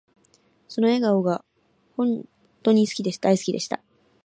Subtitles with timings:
[0.67, 1.45] その笑顔が
[1.95, 2.27] 本
[2.63, 3.83] とに大好きでした